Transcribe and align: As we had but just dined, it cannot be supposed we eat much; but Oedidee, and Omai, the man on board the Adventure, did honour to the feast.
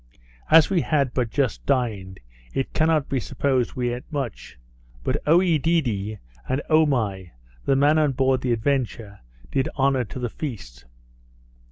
As 0.49 0.71
we 0.71 0.81
had 0.81 1.13
but 1.13 1.29
just 1.29 1.63
dined, 1.67 2.19
it 2.55 2.73
cannot 2.73 3.07
be 3.07 3.19
supposed 3.19 3.75
we 3.75 3.95
eat 3.95 4.03
much; 4.09 4.57
but 5.03 5.23
Oedidee, 5.27 6.17
and 6.49 6.59
Omai, 6.71 7.29
the 7.65 7.75
man 7.75 7.99
on 7.99 8.13
board 8.13 8.41
the 8.41 8.51
Adventure, 8.51 9.19
did 9.51 9.69
honour 9.77 10.05
to 10.05 10.17
the 10.17 10.29
feast. 10.31 10.85